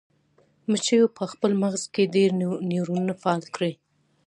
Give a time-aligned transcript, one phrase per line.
[0.69, 2.29] مچیو په خپل مغز کې ډیر
[2.69, 3.73] نیورونونه فعال کړل.